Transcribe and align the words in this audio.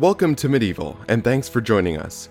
Welcome 0.00 0.34
to 0.36 0.48
Medieval, 0.48 0.96
and 1.08 1.22
thanks 1.22 1.46
for 1.46 1.60
joining 1.60 1.98
us. 1.98 2.30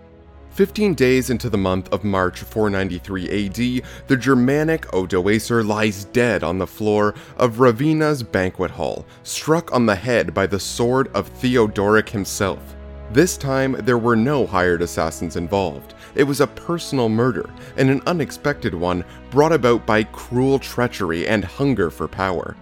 15 0.54 0.96
days 0.96 1.30
into 1.30 1.52
the 1.52 1.58
month 1.60 1.88
of 1.94 2.04
March 2.04 2.40
493 2.40 3.46
AD, 3.46 3.84
the 4.08 4.18
Germanic 4.18 4.88
Odoacer 4.88 5.64
lies 5.64 6.06
dead 6.06 6.44
on 6.44 6.58
the 6.58 6.66
floor 6.66 7.14
of 7.38 7.60
Ravenna's 7.60 8.24
banquet 8.24 8.72
hall, 8.72 9.06
struck 9.22 9.72
on 9.72 9.86
the 9.86 9.94
head 9.94 10.34
by 10.34 10.48
the 10.48 10.60
sword 10.60 11.10
of 11.14 11.28
Theodoric 11.28 12.10
himself. 12.10 12.76
This 13.12 13.38
time, 13.38 13.74
there 13.74 14.00
were 14.00 14.16
no 14.16 14.48
hired 14.48 14.82
assassins 14.82 15.36
involved. 15.36 15.94
It 16.16 16.24
was 16.24 16.42
a 16.42 16.48
personal 16.48 17.08
murder, 17.08 17.48
and 17.78 17.92
an 17.92 18.02
unexpected 18.08 18.74
one 18.74 19.06
brought 19.30 19.54
about 19.54 19.86
by 19.86 20.06
cruel 20.06 20.58
treachery 20.58 21.28
and 21.28 21.46
hunger 21.46 21.92
for 21.92 22.08
power. 22.08 22.56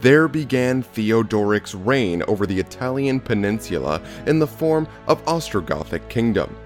There 0.00 0.28
began 0.28 0.82
Theodoric's 0.82 1.74
reign 1.74 2.22
over 2.26 2.46
the 2.46 2.58
Italian 2.58 3.20
peninsula 3.20 4.00
in 4.26 4.38
the 4.38 4.46
form 4.46 4.88
of 5.06 5.22
Ostrogothic 5.26 6.08
kingdom. 6.08 6.56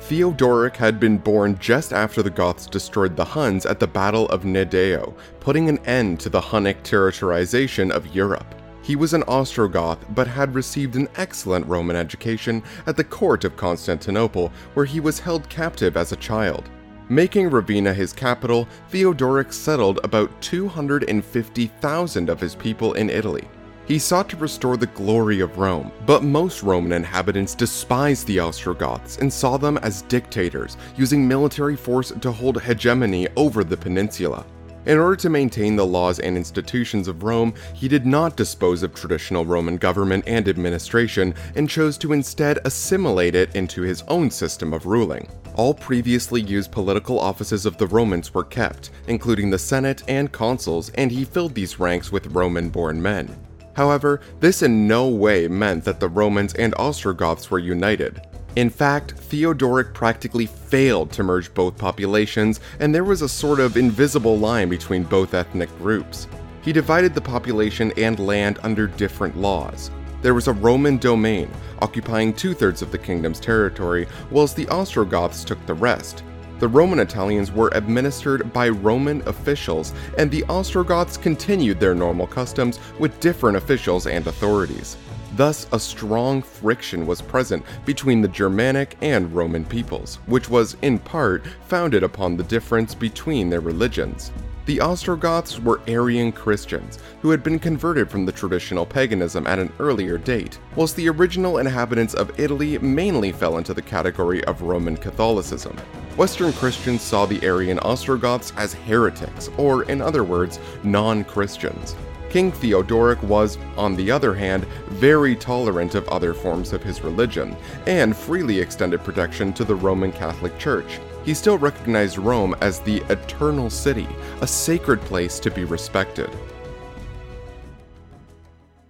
Theodoric 0.00 0.76
had 0.76 1.00
been 1.00 1.16
born 1.16 1.56
just 1.58 1.94
after 1.94 2.22
the 2.22 2.28
Goths 2.28 2.66
destroyed 2.66 3.16
the 3.16 3.24
Huns 3.24 3.64
at 3.64 3.80
the 3.80 3.86
Battle 3.86 4.28
of 4.28 4.42
Nedao, 4.42 5.14
putting 5.40 5.70
an 5.70 5.78
end 5.86 6.20
to 6.20 6.28
the 6.28 6.40
Hunnic 6.40 6.82
territorialization 6.82 7.90
of 7.90 8.14
Europe. 8.14 8.54
He 8.82 8.96
was 8.96 9.14
an 9.14 9.22
Ostrogoth, 9.22 10.00
but 10.14 10.26
had 10.26 10.54
received 10.54 10.96
an 10.96 11.08
excellent 11.16 11.66
Roman 11.66 11.96
education 11.96 12.62
at 12.86 12.96
the 12.96 13.04
court 13.04 13.44
of 13.44 13.56
Constantinople, 13.56 14.52
where 14.74 14.84
he 14.84 15.00
was 15.00 15.20
held 15.20 15.48
captive 15.48 15.96
as 15.96 16.12
a 16.12 16.16
child. 16.16 16.68
Making 17.12 17.50
Ravenna 17.50 17.92
his 17.92 18.14
capital, 18.14 18.66
Theodoric 18.88 19.52
settled 19.52 20.00
about 20.02 20.30
250,000 20.40 22.30
of 22.30 22.40
his 22.40 22.54
people 22.54 22.94
in 22.94 23.10
Italy. 23.10 23.46
He 23.86 23.98
sought 23.98 24.30
to 24.30 24.38
restore 24.38 24.78
the 24.78 24.86
glory 24.86 25.40
of 25.40 25.58
Rome, 25.58 25.92
but 26.06 26.24
most 26.24 26.62
Roman 26.62 26.92
inhabitants 26.92 27.54
despised 27.54 28.26
the 28.26 28.40
Ostrogoths 28.40 29.18
and 29.18 29.30
saw 29.30 29.58
them 29.58 29.76
as 29.82 30.00
dictators, 30.00 30.78
using 30.96 31.28
military 31.28 31.76
force 31.76 32.14
to 32.18 32.32
hold 32.32 32.62
hegemony 32.62 33.28
over 33.36 33.62
the 33.62 33.76
peninsula. 33.76 34.46
In 34.86 34.96
order 34.96 35.16
to 35.16 35.28
maintain 35.28 35.76
the 35.76 35.86
laws 35.86 36.18
and 36.18 36.34
institutions 36.34 37.08
of 37.08 37.24
Rome, 37.24 37.52
he 37.74 37.88
did 37.88 38.06
not 38.06 38.38
dispose 38.38 38.82
of 38.82 38.94
traditional 38.94 39.44
Roman 39.44 39.76
government 39.76 40.24
and 40.26 40.48
administration 40.48 41.34
and 41.56 41.68
chose 41.68 41.98
to 41.98 42.14
instead 42.14 42.58
assimilate 42.64 43.34
it 43.34 43.54
into 43.54 43.82
his 43.82 44.00
own 44.08 44.30
system 44.30 44.72
of 44.72 44.86
ruling. 44.86 45.28
All 45.54 45.74
previously 45.74 46.40
used 46.40 46.72
political 46.72 47.20
offices 47.20 47.66
of 47.66 47.76
the 47.76 47.86
Romans 47.86 48.32
were 48.32 48.44
kept, 48.44 48.90
including 49.06 49.50
the 49.50 49.58
Senate 49.58 50.02
and 50.08 50.32
consuls, 50.32 50.90
and 50.94 51.10
he 51.10 51.24
filled 51.24 51.54
these 51.54 51.78
ranks 51.78 52.10
with 52.10 52.26
Roman 52.28 52.70
born 52.70 53.02
men. 53.02 53.36
However, 53.74 54.20
this 54.40 54.62
in 54.62 54.88
no 54.88 55.08
way 55.08 55.48
meant 55.48 55.84
that 55.84 56.00
the 56.00 56.08
Romans 56.08 56.54
and 56.54 56.74
Ostrogoths 56.78 57.50
were 57.50 57.58
united. 57.58 58.22
In 58.56 58.68
fact, 58.70 59.12
Theodoric 59.12 59.94
practically 59.94 60.46
failed 60.46 61.10
to 61.12 61.22
merge 61.22 61.52
both 61.54 61.78
populations, 61.78 62.60
and 62.80 62.94
there 62.94 63.04
was 63.04 63.22
a 63.22 63.28
sort 63.28 63.60
of 63.60 63.76
invisible 63.76 64.38
line 64.38 64.68
between 64.68 65.04
both 65.04 65.34
ethnic 65.34 65.70
groups. 65.78 66.28
He 66.62 66.72
divided 66.72 67.14
the 67.14 67.20
population 67.20 67.92
and 67.96 68.18
land 68.18 68.58
under 68.62 68.86
different 68.86 69.36
laws. 69.36 69.90
There 70.22 70.34
was 70.34 70.46
a 70.46 70.52
Roman 70.52 70.98
domain, 70.98 71.50
occupying 71.80 72.32
two 72.32 72.54
thirds 72.54 72.80
of 72.80 72.92
the 72.92 72.98
kingdom's 72.98 73.40
territory, 73.40 74.06
whilst 74.30 74.54
the 74.54 74.68
Ostrogoths 74.68 75.42
took 75.42 75.64
the 75.66 75.74
rest. 75.74 76.22
The 76.60 76.68
Roman 76.68 77.00
Italians 77.00 77.50
were 77.50 77.72
administered 77.74 78.52
by 78.52 78.68
Roman 78.68 79.26
officials, 79.26 79.92
and 80.16 80.30
the 80.30 80.44
Ostrogoths 80.44 81.16
continued 81.16 81.80
their 81.80 81.96
normal 81.96 82.28
customs 82.28 82.78
with 83.00 83.18
different 83.18 83.56
officials 83.56 84.06
and 84.06 84.24
authorities. 84.28 84.96
Thus, 85.34 85.66
a 85.72 85.80
strong 85.80 86.40
friction 86.40 87.04
was 87.04 87.20
present 87.20 87.64
between 87.84 88.20
the 88.20 88.28
Germanic 88.28 88.96
and 89.02 89.34
Roman 89.34 89.64
peoples, 89.64 90.20
which 90.26 90.48
was, 90.48 90.76
in 90.82 91.00
part, 91.00 91.44
founded 91.66 92.04
upon 92.04 92.36
the 92.36 92.44
difference 92.44 92.94
between 92.94 93.50
their 93.50 93.60
religions. 93.60 94.30
The 94.64 94.80
Ostrogoths 94.80 95.58
were 95.58 95.80
Arian 95.88 96.30
Christians 96.30 97.00
who 97.20 97.30
had 97.30 97.42
been 97.42 97.58
converted 97.58 98.08
from 98.08 98.24
the 98.24 98.30
traditional 98.30 98.86
paganism 98.86 99.44
at 99.48 99.58
an 99.58 99.72
earlier 99.80 100.18
date, 100.18 100.60
whilst 100.76 100.94
the 100.94 101.08
original 101.08 101.58
inhabitants 101.58 102.14
of 102.14 102.38
Italy 102.38 102.78
mainly 102.78 103.32
fell 103.32 103.58
into 103.58 103.74
the 103.74 103.82
category 103.82 104.44
of 104.44 104.62
Roman 104.62 104.96
Catholicism. 104.96 105.76
Western 106.16 106.52
Christians 106.52 107.02
saw 107.02 107.26
the 107.26 107.42
Arian 107.44 107.80
Ostrogoths 107.80 108.52
as 108.56 108.74
heretics, 108.74 109.50
or 109.56 109.82
in 109.84 110.00
other 110.00 110.22
words, 110.22 110.60
non 110.84 111.24
Christians. 111.24 111.96
King 112.30 112.52
Theodoric 112.52 113.20
was, 113.24 113.58
on 113.76 113.96
the 113.96 114.12
other 114.12 114.32
hand, 114.32 114.64
very 114.90 115.34
tolerant 115.34 115.96
of 115.96 116.08
other 116.08 116.32
forms 116.34 116.72
of 116.72 116.84
his 116.84 117.02
religion, 117.02 117.56
and 117.88 118.16
freely 118.16 118.60
extended 118.60 119.02
protection 119.02 119.52
to 119.54 119.64
the 119.64 119.74
Roman 119.74 120.12
Catholic 120.12 120.56
Church. 120.56 121.00
He 121.24 121.34
still 121.34 121.58
recognized 121.58 122.18
Rome 122.18 122.54
as 122.60 122.80
the 122.80 122.98
eternal 123.08 123.70
city, 123.70 124.08
a 124.40 124.46
sacred 124.46 125.00
place 125.02 125.38
to 125.40 125.50
be 125.50 125.64
respected. 125.64 126.30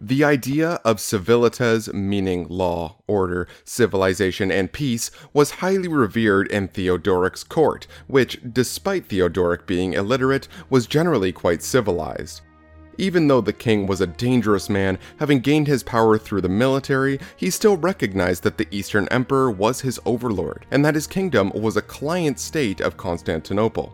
The 0.00 0.24
idea 0.24 0.80
of 0.84 0.98
civilitas, 0.98 1.92
meaning 1.92 2.48
law, 2.48 2.96
order, 3.06 3.46
civilization, 3.64 4.50
and 4.50 4.72
peace, 4.72 5.12
was 5.32 5.52
highly 5.62 5.86
revered 5.86 6.50
in 6.50 6.66
Theodoric's 6.66 7.44
court, 7.44 7.86
which, 8.08 8.40
despite 8.52 9.06
Theodoric 9.06 9.64
being 9.64 9.92
illiterate, 9.92 10.48
was 10.68 10.88
generally 10.88 11.30
quite 11.30 11.62
civilized. 11.62 12.40
Even 13.02 13.26
though 13.26 13.40
the 13.40 13.52
king 13.52 13.88
was 13.88 14.00
a 14.00 14.06
dangerous 14.06 14.70
man, 14.70 14.96
having 15.16 15.40
gained 15.40 15.66
his 15.66 15.82
power 15.82 16.16
through 16.16 16.40
the 16.40 16.48
military, 16.48 17.18
he 17.36 17.50
still 17.50 17.76
recognized 17.76 18.44
that 18.44 18.56
the 18.56 18.68
Eastern 18.70 19.08
Emperor 19.08 19.50
was 19.50 19.80
his 19.80 19.98
overlord, 20.06 20.64
and 20.70 20.84
that 20.84 20.94
his 20.94 21.08
kingdom 21.08 21.50
was 21.52 21.76
a 21.76 21.82
client 21.82 22.38
state 22.38 22.80
of 22.80 22.96
Constantinople. 22.96 23.92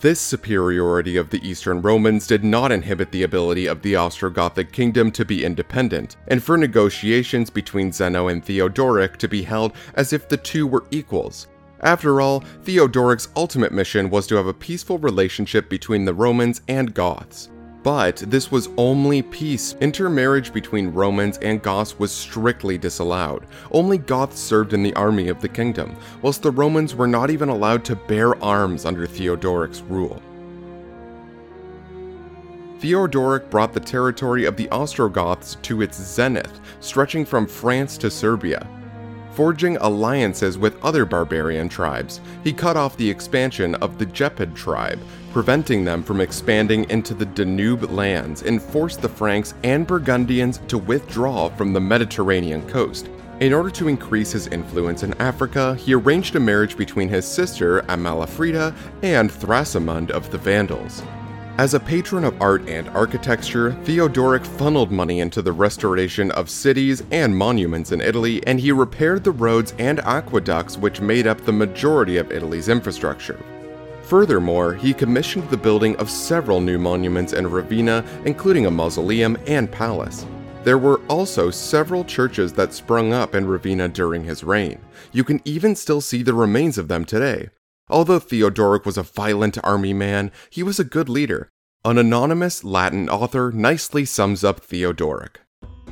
This 0.00 0.18
superiority 0.22 1.18
of 1.18 1.28
the 1.28 1.46
Eastern 1.46 1.82
Romans 1.82 2.26
did 2.26 2.42
not 2.42 2.72
inhibit 2.72 3.12
the 3.12 3.24
ability 3.24 3.66
of 3.66 3.82
the 3.82 3.92
Ostrogothic 3.92 4.72
kingdom 4.72 5.12
to 5.12 5.26
be 5.26 5.44
independent, 5.44 6.16
and 6.28 6.42
for 6.42 6.56
negotiations 6.56 7.50
between 7.50 7.92
Zeno 7.92 8.28
and 8.28 8.42
Theodoric 8.42 9.18
to 9.18 9.28
be 9.28 9.42
held 9.42 9.74
as 9.96 10.14
if 10.14 10.30
the 10.30 10.38
two 10.38 10.66
were 10.66 10.86
equals. 10.90 11.48
After 11.80 12.22
all, 12.22 12.40
Theodoric's 12.62 13.28
ultimate 13.36 13.72
mission 13.72 14.08
was 14.08 14.26
to 14.28 14.36
have 14.36 14.46
a 14.46 14.54
peaceful 14.54 14.96
relationship 14.96 15.68
between 15.68 16.06
the 16.06 16.14
Romans 16.14 16.62
and 16.68 16.94
Goths. 16.94 17.50
But 17.82 18.16
this 18.16 18.50
was 18.50 18.68
only 18.76 19.22
peace. 19.22 19.74
Intermarriage 19.80 20.52
between 20.52 20.92
Romans 20.92 21.38
and 21.38 21.62
Goths 21.62 21.98
was 21.98 22.12
strictly 22.12 22.76
disallowed. 22.76 23.46
Only 23.72 23.96
Goths 23.96 24.38
served 24.38 24.74
in 24.74 24.82
the 24.82 24.94
army 24.94 25.28
of 25.28 25.40
the 25.40 25.48
kingdom, 25.48 25.96
whilst 26.20 26.42
the 26.42 26.50
Romans 26.50 26.94
were 26.94 27.06
not 27.06 27.30
even 27.30 27.48
allowed 27.48 27.84
to 27.86 27.96
bear 27.96 28.42
arms 28.42 28.84
under 28.84 29.06
Theodoric's 29.06 29.80
rule. 29.80 30.20
Theodoric 32.80 33.50
brought 33.50 33.72
the 33.72 33.80
territory 33.80 34.44
of 34.44 34.56
the 34.56 34.68
Ostrogoths 34.70 35.56
to 35.62 35.82
its 35.82 36.02
zenith, 36.02 36.60
stretching 36.80 37.24
from 37.24 37.46
France 37.46 37.96
to 37.98 38.10
Serbia. 38.10 38.66
Forging 39.32 39.76
alliances 39.76 40.58
with 40.58 40.82
other 40.84 41.04
barbarian 41.04 41.68
tribes, 41.68 42.20
he 42.42 42.52
cut 42.52 42.76
off 42.76 42.96
the 42.96 43.08
expansion 43.08 43.74
of 43.76 43.98
the 43.98 44.06
Gepid 44.06 44.54
tribe, 44.54 45.00
preventing 45.32 45.84
them 45.84 46.02
from 46.02 46.20
expanding 46.20 46.88
into 46.90 47.14
the 47.14 47.26
Danube 47.26 47.90
lands 47.90 48.42
and 48.42 48.60
forced 48.60 49.00
the 49.00 49.08
Franks 49.08 49.54
and 49.62 49.86
Burgundians 49.86 50.58
to 50.68 50.78
withdraw 50.78 51.48
from 51.48 51.72
the 51.72 51.80
Mediterranean 51.80 52.68
coast. 52.68 53.08
In 53.38 53.54
order 53.54 53.70
to 53.70 53.88
increase 53.88 54.32
his 54.32 54.48
influence 54.48 55.02
in 55.02 55.14
Africa, 55.14 55.74
he 55.76 55.94
arranged 55.94 56.36
a 56.36 56.40
marriage 56.40 56.76
between 56.76 57.08
his 57.08 57.24
sister 57.24 57.80
Amalafrida 57.82 58.74
and 59.02 59.30
Thrasimund 59.30 60.10
of 60.10 60.30
the 60.30 60.38
Vandals. 60.38 61.02
As 61.60 61.74
a 61.74 61.78
patron 61.78 62.24
of 62.24 62.40
art 62.40 62.66
and 62.70 62.88
architecture, 62.88 63.72
Theodoric 63.84 64.46
funneled 64.46 64.90
money 64.90 65.20
into 65.20 65.42
the 65.42 65.52
restoration 65.52 66.30
of 66.30 66.48
cities 66.48 67.02
and 67.10 67.36
monuments 67.36 67.92
in 67.92 68.00
Italy, 68.00 68.42
and 68.46 68.58
he 68.58 68.72
repaired 68.72 69.24
the 69.24 69.32
roads 69.32 69.74
and 69.78 70.00
aqueducts 70.00 70.78
which 70.78 71.02
made 71.02 71.26
up 71.26 71.38
the 71.44 71.52
majority 71.52 72.16
of 72.16 72.32
Italy's 72.32 72.70
infrastructure. 72.70 73.38
Furthermore, 74.04 74.72
he 74.72 74.94
commissioned 74.94 75.50
the 75.50 75.56
building 75.58 75.94
of 75.96 76.08
several 76.08 76.62
new 76.62 76.78
monuments 76.78 77.34
in 77.34 77.46
Ravenna, 77.46 78.06
including 78.24 78.64
a 78.64 78.70
mausoleum 78.70 79.36
and 79.46 79.70
palace. 79.70 80.24
There 80.64 80.78
were 80.78 81.02
also 81.08 81.50
several 81.50 82.06
churches 82.06 82.54
that 82.54 82.72
sprung 82.72 83.12
up 83.12 83.34
in 83.34 83.46
Ravenna 83.46 83.90
during 83.90 84.24
his 84.24 84.42
reign. 84.42 84.80
You 85.12 85.24
can 85.24 85.42
even 85.44 85.76
still 85.76 86.00
see 86.00 86.22
the 86.22 86.32
remains 86.32 86.78
of 86.78 86.88
them 86.88 87.04
today. 87.04 87.50
Although 87.90 88.20
Theodoric 88.20 88.86
was 88.86 88.96
a 88.96 89.02
violent 89.02 89.58
army 89.64 89.92
man, 89.92 90.30
he 90.48 90.62
was 90.62 90.78
a 90.78 90.84
good 90.84 91.08
leader. 91.08 91.50
An 91.84 91.98
anonymous 91.98 92.62
Latin 92.62 93.08
author 93.08 93.50
nicely 93.52 94.04
sums 94.04 94.44
up 94.44 94.60
Theodoric. 94.60 95.40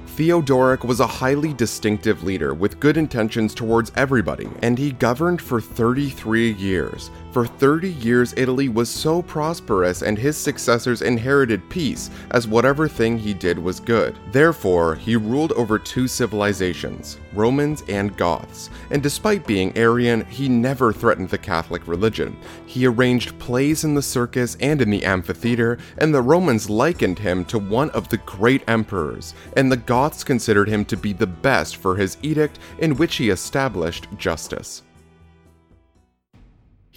Theodoric 0.07 0.85
was 0.85 1.01
a 1.01 1.07
highly 1.07 1.53
distinctive 1.53 2.23
leader 2.23 2.55
with 2.55 2.81
good 2.81 2.97
intentions 2.97 3.55
towards 3.55 3.93
everybody, 3.97 4.49
and 4.63 4.79
he 4.79 4.93
governed 4.93 5.41
for 5.43 5.61
33 5.61 6.53
years, 6.53 7.11
For 7.31 7.47
30 7.47 7.91
years, 7.91 8.33
Italy 8.39 8.71
was 8.71 8.89
so 8.89 9.21
prosperous 9.21 10.01
and 10.01 10.19
his 10.19 10.35
successors 10.35 11.03
inherited 11.03 11.69
peace, 11.69 12.09
as 12.31 12.49
whatever 12.49 12.89
thing 12.89 13.19
he 13.19 13.35
did 13.35 13.59
was 13.59 13.81
good. 13.81 14.17
Therefore, 14.33 14.95
he 14.95 15.15
ruled 15.15 15.53
over 15.53 15.79
two 15.79 16.09
civilizations, 16.09 17.19
Romans 17.35 17.85
and 17.87 18.17
Goths, 18.17 18.71
and 18.91 19.03
despite 19.03 19.47
being 19.47 19.77
Arian, 19.77 20.25
he 20.25 20.49
never 20.49 20.91
threatened 20.91 21.29
the 21.29 21.37
Catholic 21.37 21.87
religion. 21.87 22.35
He 22.65 22.87
arranged 22.87 23.39
plays 23.39 23.85
in 23.85 23.95
the 23.95 24.03
circus 24.03 24.57
and 24.61 24.81
in 24.81 24.89
the 24.89 25.05
amphitheater, 25.05 25.77
and 25.99 26.15
the 26.15 26.23
Romans 26.23 26.71
likened 26.71 27.19
him 27.19 27.45
to 27.45 27.59
one 27.59 27.91
of 27.91 28.09
the 28.09 28.19
great 28.19 28.63
emperors, 28.69 29.35
and 29.55 29.71
the 29.71 29.77
Goths 29.77 30.25
considered 30.25 30.69
him 30.69 30.83
to 30.87 30.97
be 30.97 31.13
the 31.13 31.27
best 31.27 31.77
for 31.77 31.95
his 31.95 32.17
edict 32.23 32.59
in 32.79 32.97
which 32.97 33.17
he 33.17 33.29
established 33.29 34.09
justice. 34.17 34.83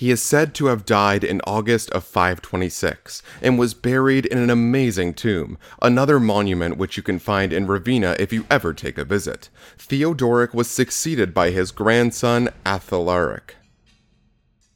He 0.02 0.10
is 0.10 0.24
said 0.24 0.56
to 0.56 0.66
have 0.66 0.84
died 0.84 1.24
in 1.24 1.42
August 1.46 1.92
of 1.92 2.04
526 2.04 3.22
and 3.40 3.60
was 3.60 3.76
buried 3.76 4.26
in 4.26 4.40
an 4.40 4.50
amazing 4.50 5.14
tomb, 5.14 5.60
another 5.80 6.20
monument 6.20 6.78
which 6.78 6.98
you 6.98 7.04
can 7.04 7.20
find 7.20 7.54
in 7.54 7.68
Ravenna 7.68 8.16
if 8.18 8.34
you 8.34 8.48
ever 8.50 8.74
take 8.74 8.98
a 8.98 9.06
visit. 9.06 9.50
Theodoric 9.78 10.56
was 10.56 10.68
succeeded 10.68 11.36
by 11.36 11.52
his 11.52 11.70
grandson 11.70 12.50
Athalaric. 12.66 13.58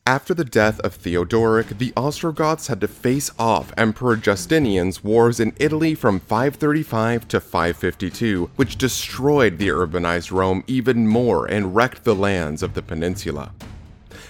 After 0.06 0.36
the 0.36 0.45
death 0.45 0.80
of 0.81 0.94
Theodoric, 0.94 1.80
the 1.80 1.92
Ostrogoths 1.98 2.68
had 2.68 2.80
to 2.81 2.88
face 2.88 3.31
off 3.39 3.74
Emperor 3.75 4.18
Justinian's 4.18 5.04
wars 5.04 5.39
in 5.39 5.54
Italy 5.57 5.95
from 5.95 6.19
535 6.19 7.28
to 7.30 7.39
552, 7.39 8.51
which 8.57 8.78
destroyed 8.78 9.57
the 9.57 9.69
urbanized 9.69 10.30
Rome 10.31 10.63
even 10.68 11.07
more 11.07 11.48
and 11.48 11.75
wrecked 11.75 12.04
the 12.04 12.13
lands 12.13 12.62
of 12.62 12.75
the 12.75 12.83
peninsula. 12.83 13.51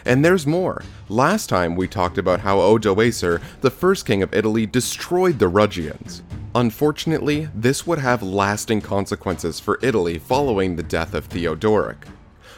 And 0.06 0.24
there's 0.24 0.46
more. 0.46 0.84
Last 1.10 1.48
time 1.48 1.76
we 1.76 1.88
talked 1.88 2.20
about 2.20 2.40
how 2.40 2.58
Odoacer, 2.58 3.42
the 3.62 3.72
first 3.72 4.06
king 4.06 4.22
of 4.22 4.34
Italy, 4.34 4.68
destroyed 4.68 5.40
the 5.40 5.50
Rugians. 5.50 6.22
Unfortunately, 6.54 7.50
this 7.56 7.88
would 7.88 8.00
have 8.00 8.22
lasting 8.22 8.82
consequences 8.82 9.60
for 9.60 9.80
Italy 9.82 10.20
following 10.20 10.76
the 10.76 10.84
death 10.84 11.16
of 11.16 11.26
Theodoric. 11.26 12.06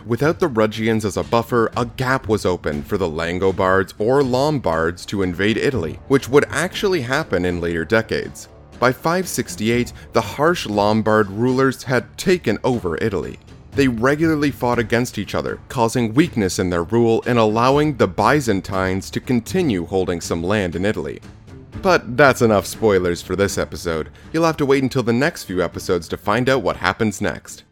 Without 0.05 0.39
the 0.39 0.49
Rugians 0.49 1.05
as 1.05 1.17
a 1.17 1.23
buffer, 1.23 1.71
a 1.75 1.85
gap 1.85 2.27
was 2.27 2.45
opened 2.45 2.85
for 2.85 2.97
the 2.97 3.09
Langobards 3.09 3.93
or 3.97 4.23
Lombards 4.23 5.05
to 5.07 5.23
invade 5.23 5.57
Italy, 5.57 5.99
which 6.09 6.29
would 6.29 6.45
actually 6.49 7.01
happen 7.01 7.45
in 7.45 7.61
later 7.61 7.85
decades. 7.85 8.49
By 8.79 8.91
568, 8.91 9.91
the 10.13 10.21
harsh 10.21 10.67
Lombard 10.67 11.29
rulers 11.29 11.83
had 11.83 12.15
taken 12.17 12.59
over 12.63 12.97
Italy 12.97 13.39
they 13.77 13.87
regularly 13.87 14.49
fought 14.49 14.79
against 14.79 15.19
each 15.19 15.35
other, 15.35 15.59
causing 15.69 16.15
weakness 16.15 16.57
in 16.57 16.71
their 16.71 16.83
rule 16.83 17.23
and 17.27 17.37
allowing 17.37 17.95
the 17.95 18.07
Byzantines 18.07 19.11
to 19.11 19.19
continue 19.19 19.85
holding 19.85 20.19
some 20.19 20.43
land 20.43 20.75
in 20.75 20.83
Italy. 20.83 21.21
But 21.83 22.17
that's 22.17 22.41
enough 22.41 22.65
spoilers 22.65 23.21
for 23.21 23.35
this 23.35 23.55
episode. 23.55 24.09
You'll 24.33 24.45
have 24.45 24.57
to 24.57 24.65
wait 24.65 24.81
until 24.81 25.03
the 25.03 25.13
next 25.13 25.43
few 25.43 25.63
episodes 25.63 26.07
to 26.07 26.17
find 26.17 26.49
out 26.49 26.63
what 26.63 26.77
happens 26.77 27.21
next. 27.21 27.65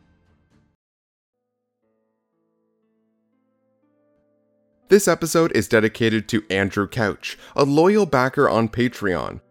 This 4.90 5.08
episode 5.08 5.52
is 5.54 5.68
dedicated 5.68 6.30
to 6.30 6.46
Andrew 6.52 6.88
Couch, 6.88 7.36
a 7.56 7.64
loyal 7.66 8.06
backer 8.06 8.48
on 8.48 8.70
Patreon. 8.70 9.42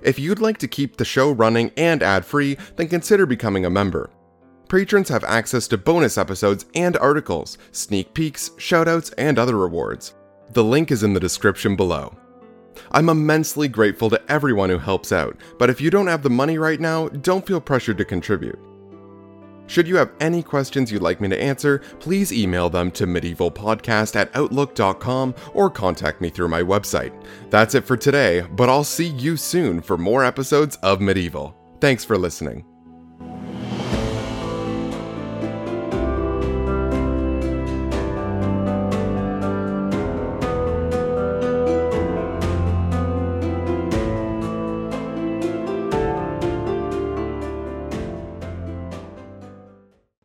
If 0.00 0.20
you'd 0.20 0.38
like 0.38 0.58
to 0.58 0.68
keep 0.68 0.96
the 0.96 1.04
show 1.04 1.32
running 1.32 1.72
and 1.76 2.04
ad 2.04 2.24
free, 2.24 2.56
then 2.76 2.86
consider 2.86 3.26
becoming 3.26 3.64
a 3.64 3.70
member. 3.70 4.10
Patrons 4.74 5.08
have 5.08 5.22
access 5.22 5.68
to 5.68 5.78
bonus 5.78 6.18
episodes 6.18 6.66
and 6.74 6.96
articles, 6.96 7.58
sneak 7.70 8.12
peeks, 8.12 8.50
shoutouts, 8.56 9.14
and 9.16 9.38
other 9.38 9.56
rewards. 9.56 10.16
The 10.50 10.64
link 10.64 10.90
is 10.90 11.04
in 11.04 11.14
the 11.14 11.20
description 11.20 11.76
below. 11.76 12.12
I'm 12.90 13.08
immensely 13.08 13.68
grateful 13.68 14.10
to 14.10 14.20
everyone 14.28 14.70
who 14.70 14.78
helps 14.78 15.12
out, 15.12 15.36
but 15.60 15.70
if 15.70 15.80
you 15.80 15.90
don't 15.90 16.08
have 16.08 16.24
the 16.24 16.28
money 16.30 16.58
right 16.58 16.80
now, 16.80 17.06
don't 17.06 17.46
feel 17.46 17.60
pressured 17.60 17.98
to 17.98 18.04
contribute. 18.04 18.58
Should 19.68 19.86
you 19.86 19.94
have 19.94 20.10
any 20.18 20.42
questions 20.42 20.90
you'd 20.90 21.02
like 21.02 21.20
me 21.20 21.28
to 21.28 21.40
answer, 21.40 21.78
please 22.00 22.32
email 22.32 22.68
them 22.68 22.90
to 22.92 23.06
medievalpodcast 23.06 24.16
at 24.16 24.34
outlook.com 24.34 25.36
or 25.52 25.70
contact 25.70 26.20
me 26.20 26.30
through 26.30 26.48
my 26.48 26.62
website. 26.62 27.12
That's 27.48 27.76
it 27.76 27.84
for 27.84 27.96
today, 27.96 28.40
but 28.40 28.68
I'll 28.68 28.82
see 28.82 29.06
you 29.06 29.36
soon 29.36 29.80
for 29.80 29.96
more 29.96 30.24
episodes 30.24 30.74
of 30.82 31.00
Medieval. 31.00 31.54
Thanks 31.80 32.04
for 32.04 32.18
listening. 32.18 32.64